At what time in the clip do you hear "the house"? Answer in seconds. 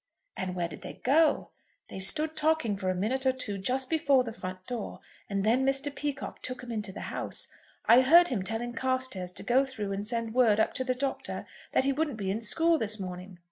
6.91-7.47